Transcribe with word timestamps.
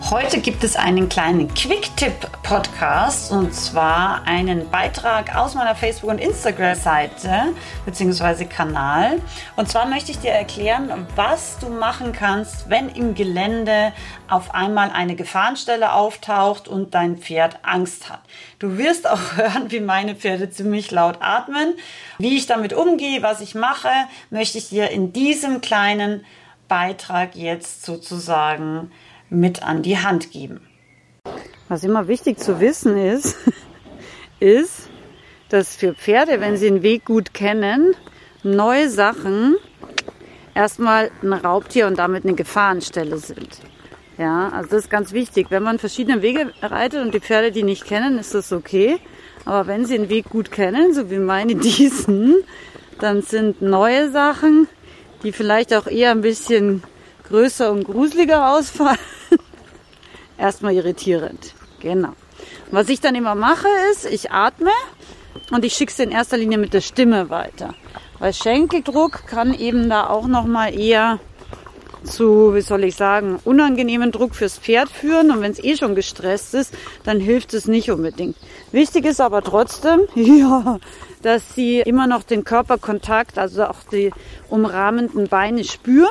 Heute 0.00 0.40
gibt 0.40 0.64
es 0.64 0.74
einen 0.76 1.10
kleinen 1.10 1.52
Quick-Tipp-Podcast 1.52 3.30
und 3.30 3.52
zwar 3.54 4.22
einen 4.26 4.70
Beitrag 4.70 5.36
aus 5.36 5.54
meiner 5.54 5.74
Facebook- 5.74 6.08
und 6.08 6.18
Instagram-Seite 6.18 7.52
bzw. 7.84 8.46
Kanal. 8.46 9.20
Und 9.56 9.68
zwar 9.68 9.86
möchte 9.86 10.12
ich 10.12 10.18
dir 10.18 10.30
erklären, 10.30 11.06
was 11.14 11.58
du 11.58 11.68
machen 11.68 12.12
kannst, 12.12 12.70
wenn 12.70 12.88
im 12.88 13.14
Gelände 13.14 13.92
auf 14.28 14.54
einmal 14.54 14.90
eine 14.90 15.14
Gefahrenstelle 15.14 15.92
auftaucht 15.92 16.68
und 16.68 16.94
dein 16.94 17.18
Pferd 17.18 17.58
Angst 17.62 18.08
hat. 18.08 18.22
Du 18.60 18.78
wirst 18.78 19.10
auch 19.10 19.32
hören, 19.36 19.70
wie 19.70 19.80
meine 19.80 20.14
Pferde 20.14 20.48
ziemlich 20.48 20.90
laut 20.90 21.18
atmen. 21.20 21.74
Wie 22.18 22.36
ich 22.36 22.46
damit 22.46 22.72
umgehe, 22.72 23.22
was 23.22 23.42
ich 23.42 23.54
mache, 23.54 23.90
möchte 24.30 24.56
ich 24.56 24.70
dir 24.70 24.90
in 24.90 25.12
diesem 25.12 25.60
kleinen 25.60 26.24
Beitrag 26.68 27.34
jetzt 27.34 27.84
sozusagen 27.84 28.90
mit 29.30 29.62
an 29.62 29.82
die 29.82 29.98
Hand 29.98 30.30
geben. 30.30 30.60
Was 31.68 31.84
immer 31.84 32.08
wichtig 32.08 32.38
zu 32.38 32.60
wissen 32.60 32.96
ist, 32.96 33.36
ist, 34.40 34.88
dass 35.48 35.76
für 35.76 35.94
Pferde, 35.94 36.40
wenn 36.40 36.56
sie 36.56 36.68
den 36.68 36.82
Weg 36.82 37.04
gut 37.04 37.34
kennen, 37.34 37.94
neue 38.42 38.88
Sachen 38.88 39.56
erstmal 40.54 41.10
ein 41.22 41.32
Raubtier 41.32 41.86
und 41.86 41.98
damit 41.98 42.24
eine 42.24 42.34
Gefahrenstelle 42.34 43.18
sind. 43.18 43.60
Ja, 44.18 44.48
also 44.48 44.70
das 44.70 44.84
ist 44.84 44.90
ganz 44.90 45.12
wichtig. 45.12 45.46
Wenn 45.50 45.62
man 45.62 45.78
verschiedene 45.78 46.22
Wege 46.22 46.52
reitet 46.60 47.02
und 47.02 47.14
die 47.14 47.20
Pferde 47.20 47.52
die 47.52 47.62
nicht 47.62 47.84
kennen, 47.84 48.18
ist 48.18 48.34
das 48.34 48.52
okay. 48.52 48.98
Aber 49.44 49.68
wenn 49.68 49.84
sie 49.84 49.96
den 49.96 50.08
Weg 50.08 50.28
gut 50.28 50.50
kennen, 50.50 50.92
so 50.92 51.10
wie 51.10 51.18
meine 51.18 51.54
diesen, 51.56 52.34
dann 52.98 53.22
sind 53.22 53.62
neue 53.62 54.10
Sachen, 54.10 54.66
die 55.22 55.32
vielleicht 55.32 55.72
auch 55.72 55.86
eher 55.86 56.10
ein 56.10 56.20
bisschen 56.20 56.82
größer 57.28 57.70
und 57.70 57.84
gruseliger 57.84 58.50
ausfallen, 58.54 58.98
erstmal 60.38 60.74
irritierend. 60.74 61.54
Genau. 61.80 62.12
was 62.72 62.88
ich 62.88 63.00
dann 63.00 63.14
immer 63.14 63.36
mache, 63.36 63.68
ist, 63.92 64.04
ich 64.04 64.32
atme 64.32 64.70
und 65.52 65.64
ich 65.64 65.74
schicke 65.74 65.92
es 65.92 65.98
in 66.00 66.10
erster 66.10 66.36
Linie 66.36 66.58
mit 66.58 66.74
der 66.74 66.80
Stimme 66.80 67.30
weiter. 67.30 67.74
Weil 68.18 68.32
Schenkeldruck 68.32 69.26
kann 69.26 69.54
eben 69.54 69.88
da 69.88 70.08
auch 70.08 70.26
nochmal 70.26 70.76
eher 70.78 71.20
zu, 72.02 72.54
wie 72.54 72.60
soll 72.60 72.84
ich 72.84 72.96
sagen, 72.96 73.38
unangenehmen 73.44 74.12
Druck 74.12 74.34
fürs 74.34 74.58
Pferd 74.58 74.88
führen. 74.88 75.30
Und 75.30 75.40
wenn 75.40 75.52
es 75.52 75.62
eh 75.62 75.76
schon 75.76 75.94
gestresst 75.94 76.54
ist, 76.54 76.74
dann 77.04 77.20
hilft 77.20 77.54
es 77.54 77.66
nicht 77.66 77.90
unbedingt. 77.90 78.36
Wichtig 78.72 79.04
ist 79.04 79.20
aber 79.20 79.42
trotzdem, 79.42 80.00
ja, 80.14 80.78
dass 81.22 81.54
sie 81.54 81.80
immer 81.80 82.06
noch 82.06 82.22
den 82.22 82.44
Körperkontakt, 82.44 83.38
also 83.38 83.66
auch 83.66 83.82
die 83.90 84.12
umrahmenden 84.48 85.28
Beine 85.28 85.64
spüren 85.64 86.10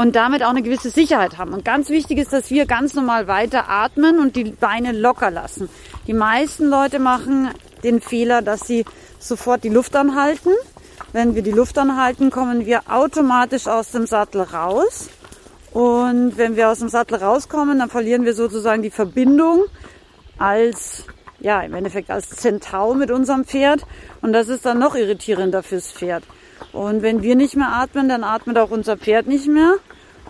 und 0.00 0.16
damit 0.16 0.42
auch 0.42 0.48
eine 0.48 0.62
gewisse 0.62 0.88
Sicherheit 0.88 1.36
haben. 1.36 1.52
Und 1.52 1.62
ganz 1.62 1.90
wichtig 1.90 2.16
ist, 2.16 2.32
dass 2.32 2.50
wir 2.50 2.64
ganz 2.64 2.94
normal 2.94 3.28
weiter 3.28 3.68
atmen 3.68 4.18
und 4.18 4.34
die 4.34 4.44
Beine 4.44 4.92
locker 4.92 5.30
lassen. 5.30 5.68
Die 6.06 6.14
meisten 6.14 6.64
Leute 6.70 6.98
machen 6.98 7.50
den 7.84 8.00
Fehler, 8.00 8.40
dass 8.40 8.66
sie 8.66 8.86
sofort 9.18 9.62
die 9.62 9.68
Luft 9.68 9.94
anhalten. 9.94 10.52
Wenn 11.12 11.34
wir 11.34 11.42
die 11.42 11.50
Luft 11.50 11.76
anhalten, 11.76 12.30
kommen 12.30 12.64
wir 12.64 12.90
automatisch 12.90 13.66
aus 13.66 13.90
dem 13.90 14.06
Sattel 14.06 14.40
raus. 14.40 15.10
Und 15.70 16.38
wenn 16.38 16.56
wir 16.56 16.70
aus 16.70 16.78
dem 16.78 16.88
Sattel 16.88 17.18
rauskommen, 17.18 17.78
dann 17.78 17.90
verlieren 17.90 18.24
wir 18.24 18.32
sozusagen 18.32 18.80
die 18.80 18.90
Verbindung 18.90 19.64
als, 20.38 21.04
ja, 21.40 21.60
im 21.60 21.74
Endeffekt 21.74 22.10
als 22.10 22.30
Zentau 22.30 22.94
mit 22.94 23.10
unserem 23.10 23.44
Pferd. 23.44 23.82
Und 24.22 24.32
das 24.32 24.48
ist 24.48 24.64
dann 24.64 24.78
noch 24.78 24.94
irritierender 24.94 25.62
fürs 25.62 25.92
Pferd. 25.92 26.24
Und 26.72 27.02
wenn 27.02 27.22
wir 27.22 27.36
nicht 27.36 27.54
mehr 27.54 27.72
atmen, 27.74 28.08
dann 28.08 28.24
atmet 28.24 28.56
auch 28.56 28.70
unser 28.70 28.96
Pferd 28.96 29.26
nicht 29.26 29.46
mehr. 29.46 29.74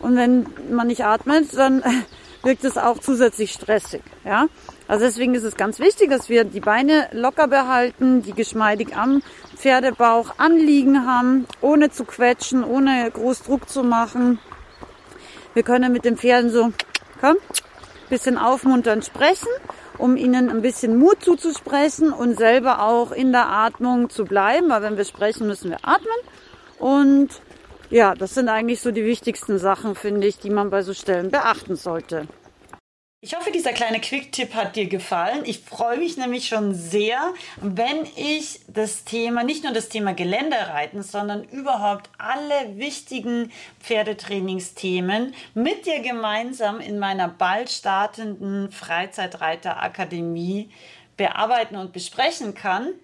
Und 0.00 0.16
wenn 0.16 0.46
man 0.70 0.86
nicht 0.86 1.04
atmet, 1.04 1.56
dann 1.56 1.82
wirkt 2.42 2.64
es 2.64 2.78
auch 2.78 2.98
zusätzlich 2.98 3.52
stressig. 3.52 4.02
Ja? 4.24 4.46
Also 4.88 5.04
deswegen 5.04 5.34
ist 5.34 5.44
es 5.44 5.56
ganz 5.56 5.78
wichtig, 5.78 6.10
dass 6.10 6.28
wir 6.28 6.44
die 6.44 6.60
Beine 6.60 7.08
locker 7.12 7.48
behalten, 7.48 8.22
die 8.22 8.32
geschmeidig 8.32 8.96
am 8.96 9.22
Pferdebauch 9.56 10.34
anliegen 10.38 11.06
haben, 11.06 11.46
ohne 11.60 11.90
zu 11.90 12.04
quetschen, 12.04 12.64
ohne 12.64 13.10
groß 13.10 13.42
Druck 13.42 13.68
zu 13.68 13.84
machen. 13.84 14.38
Wir 15.54 15.62
können 15.62 15.92
mit 15.92 16.04
den 16.04 16.16
Pferden 16.16 16.50
so, 16.50 16.72
komm, 17.20 17.36
bisschen 18.08 18.38
aufmunternd 18.38 19.04
sprechen, 19.04 19.48
um 19.96 20.16
ihnen 20.16 20.50
ein 20.50 20.62
bisschen 20.62 20.96
Mut 20.96 21.22
zuzusprechen 21.22 22.12
und 22.12 22.36
selber 22.36 22.82
auch 22.82 23.12
in 23.12 23.32
der 23.32 23.48
Atmung 23.48 24.10
zu 24.10 24.24
bleiben, 24.24 24.68
weil 24.68 24.82
wenn 24.82 24.96
wir 24.96 25.04
sprechen, 25.04 25.46
müssen 25.46 25.70
wir 25.70 25.78
atmen. 25.82 26.16
Und 26.78 27.28
ja, 27.90 28.14
das 28.14 28.34
sind 28.34 28.48
eigentlich 28.48 28.80
so 28.80 28.90
die 28.90 29.04
wichtigsten 29.04 29.58
Sachen, 29.58 29.94
finde 29.94 30.26
ich, 30.26 30.38
die 30.38 30.50
man 30.50 30.70
bei 30.70 30.82
so 30.82 30.94
Stellen 30.94 31.30
beachten 31.30 31.76
sollte. 31.76 32.26
Ich 33.22 33.36
hoffe, 33.36 33.50
dieser 33.50 33.74
kleine 33.74 34.00
Quick-Tipp 34.00 34.54
hat 34.54 34.76
dir 34.76 34.86
gefallen. 34.86 35.42
Ich 35.44 35.58
freue 35.60 35.98
mich 35.98 36.16
nämlich 36.16 36.48
schon 36.48 36.72
sehr, 36.74 37.34
wenn 37.60 38.06
ich 38.16 38.60
das 38.66 39.04
Thema, 39.04 39.44
nicht 39.44 39.62
nur 39.62 39.74
das 39.74 39.90
Thema 39.90 40.14
Geländereiten, 40.14 41.02
sondern 41.02 41.44
überhaupt 41.44 42.08
alle 42.16 42.78
wichtigen 42.78 43.52
Pferdetrainingsthemen 43.80 45.34
mit 45.52 45.84
dir 45.84 46.00
gemeinsam 46.00 46.80
in 46.80 46.98
meiner 46.98 47.28
bald 47.28 47.68
startenden 47.68 48.72
Freizeitreiterakademie 48.72 50.70
bearbeiten 51.18 51.76
und 51.76 51.92
besprechen 51.92 52.54
kann. 52.54 52.94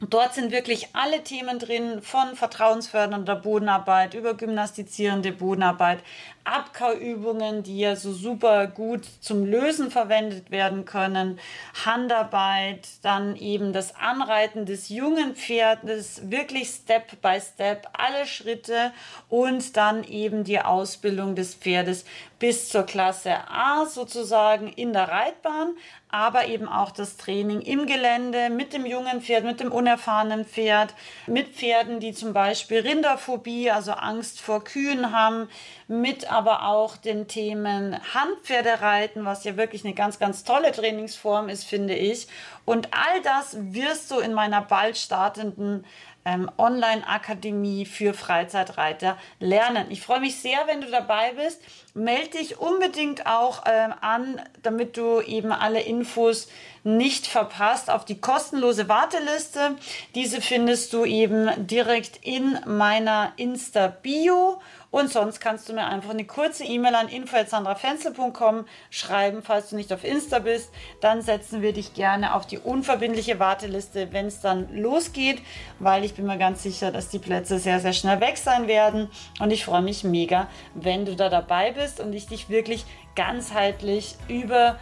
Dort 0.00 0.34
sind 0.34 0.52
wirklich 0.52 0.88
alle 0.92 1.24
Themen 1.24 1.58
drin, 1.58 2.02
von 2.02 2.36
vertrauensfördernder 2.36 3.34
Bodenarbeit 3.34 4.12
über 4.12 4.34
gymnastizierende 4.34 5.32
Bodenarbeit, 5.32 6.00
Abkauübungen, 6.44 7.62
die 7.62 7.78
ja 7.78 7.96
so 7.96 8.12
super 8.12 8.66
gut 8.66 9.06
zum 9.20 9.46
Lösen 9.46 9.90
verwendet 9.90 10.50
werden 10.50 10.84
können, 10.84 11.40
Handarbeit, 11.86 12.86
dann 13.00 13.36
eben 13.36 13.72
das 13.72 13.96
Anreiten 13.96 14.66
des 14.66 14.90
jungen 14.90 15.34
Pferdes, 15.34 16.30
wirklich 16.30 16.68
Step 16.68 17.20
by 17.22 17.40
Step, 17.40 17.88
alle 17.94 18.26
Schritte 18.26 18.92
und 19.30 19.78
dann 19.78 20.04
eben 20.04 20.44
die 20.44 20.60
Ausbildung 20.60 21.34
des 21.34 21.54
Pferdes 21.54 22.04
bis 22.38 22.68
zur 22.68 22.82
Klasse 22.82 23.48
A 23.48 23.86
sozusagen 23.86 24.68
in 24.68 24.92
der 24.92 25.08
Reitbahn, 25.08 25.74
aber 26.16 26.46
eben 26.46 26.66
auch 26.66 26.92
das 26.92 27.18
Training 27.18 27.60
im 27.60 27.84
Gelände 27.84 28.48
mit 28.48 28.72
dem 28.72 28.86
jungen 28.86 29.20
Pferd, 29.20 29.44
mit 29.44 29.60
dem 29.60 29.70
unerfahrenen 29.70 30.46
Pferd, 30.46 30.94
mit 31.26 31.48
Pferden, 31.48 32.00
die 32.00 32.14
zum 32.14 32.32
Beispiel 32.32 32.80
Rinderphobie, 32.80 33.70
also 33.70 33.92
Angst 33.92 34.40
vor 34.40 34.64
Kühen 34.64 35.12
haben, 35.12 35.50
mit 35.88 36.32
aber 36.32 36.68
auch 36.68 36.96
den 36.96 37.28
Themen 37.28 37.98
Handpferdereiten, 38.14 39.26
was 39.26 39.44
ja 39.44 39.58
wirklich 39.58 39.84
eine 39.84 39.92
ganz, 39.92 40.18
ganz 40.18 40.42
tolle 40.42 40.72
Trainingsform 40.72 41.50
ist, 41.50 41.64
finde 41.64 41.94
ich. 41.94 42.28
Und 42.64 42.88
all 42.92 43.20
das 43.20 43.54
wirst 43.74 44.10
du 44.10 44.18
in 44.18 44.32
meiner 44.32 44.62
bald 44.62 44.96
startenden 44.96 45.84
ähm, 46.26 46.50
Online-Akademie 46.58 47.86
für 47.86 48.12
Freizeitreiter 48.12 49.16
lernen. 49.38 49.86
Ich 49.90 50.02
freue 50.02 50.20
mich 50.20 50.36
sehr, 50.36 50.58
wenn 50.66 50.82
du 50.82 50.90
dabei 50.90 51.32
bist. 51.32 51.62
Melde 51.94 52.38
dich 52.38 52.58
unbedingt 52.58 53.26
auch 53.26 53.62
ähm, 53.64 53.94
an, 54.00 54.42
damit 54.62 54.96
du 54.98 55.20
eben 55.20 55.52
alle 55.52 55.80
Infos 55.80 56.48
nicht 56.86 57.26
verpasst 57.26 57.90
auf 57.90 58.04
die 58.04 58.20
kostenlose 58.20 58.88
Warteliste. 58.88 59.74
Diese 60.14 60.40
findest 60.40 60.92
du 60.92 61.04
eben 61.04 61.66
direkt 61.66 62.24
in 62.24 62.58
meiner 62.64 63.32
Insta-Bio. 63.36 64.60
Und 64.92 65.12
sonst 65.12 65.40
kannst 65.40 65.68
du 65.68 65.72
mir 65.72 65.84
einfach 65.84 66.10
eine 66.10 66.24
kurze 66.24 66.64
E-Mail 66.64 66.94
an 66.94 67.08
info.sandrafenzel.com 67.08 68.66
schreiben, 68.88 69.42
falls 69.42 69.70
du 69.70 69.76
nicht 69.76 69.92
auf 69.92 70.04
Insta 70.04 70.38
bist. 70.38 70.70
Dann 71.00 71.22
setzen 71.22 71.60
wir 71.60 71.72
dich 71.72 71.92
gerne 71.92 72.34
auf 72.34 72.46
die 72.46 72.58
unverbindliche 72.58 73.40
Warteliste, 73.40 74.12
wenn 74.12 74.26
es 74.26 74.40
dann 74.40 74.72
losgeht, 74.74 75.42
weil 75.80 76.04
ich 76.04 76.14
bin 76.14 76.24
mir 76.24 76.38
ganz 76.38 76.62
sicher, 76.62 76.92
dass 76.92 77.08
die 77.08 77.18
Plätze 77.18 77.58
sehr, 77.58 77.80
sehr 77.80 77.92
schnell 77.94 78.20
weg 78.20 78.38
sein 78.38 78.68
werden. 78.68 79.10
Und 79.40 79.50
ich 79.50 79.64
freue 79.64 79.82
mich 79.82 80.04
mega, 80.04 80.48
wenn 80.74 81.04
du 81.04 81.16
da 81.16 81.28
dabei 81.28 81.72
bist 81.72 81.98
und 81.98 82.12
ich 82.12 82.28
dich 82.28 82.48
wirklich 82.48 82.86
ganzheitlich 83.16 84.14
über 84.28 84.78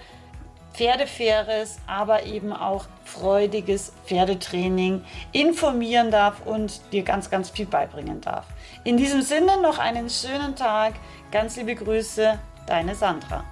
pferdefaires, 0.75 1.79
aber 1.87 2.25
eben 2.25 2.53
auch 2.53 2.87
freudiges 3.05 3.93
Pferdetraining 4.07 5.05
informieren 5.33 6.11
darf 6.11 6.45
und 6.45 6.81
dir 6.93 7.03
ganz, 7.03 7.31
ganz 7.31 7.51
viel 7.51 7.67
beibringen 7.67 8.21
darf. 8.21 8.47
In 8.83 8.97
diesem 8.97 9.23
Sinne 9.23 9.61
noch 9.63 9.79
einen 9.79 10.11
schönen 10.11 10.57
Tag. 10.57 10.95
Ganz 11.31 11.57
liebe 11.57 11.75
Grüße, 11.75 12.39
deine 12.67 12.95
Sandra. 12.95 13.45